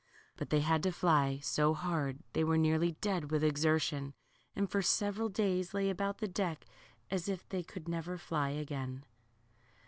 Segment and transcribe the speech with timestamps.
[0.35, 4.15] But they had to fly so hard they were nearly dead with exertion,
[4.55, 6.65] and for several days lay about the deck
[7.11, 9.05] as if they could never fly again.